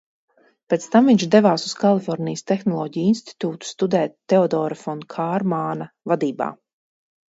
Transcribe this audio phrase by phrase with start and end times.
[0.73, 6.55] Pēc tam viņš devās uz Kalifornijas Tehnoloģiju institūtu studēt Teodora fon Kārmāna vadībā.